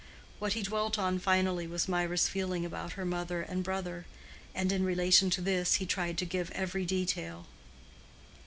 [0.39, 4.07] What he dwelt on finally was Mirah's feeling about her mother and brother;
[4.55, 7.45] and in relation to this he tried to give every detail.